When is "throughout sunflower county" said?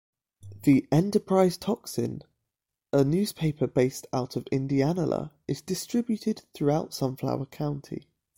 6.55-8.07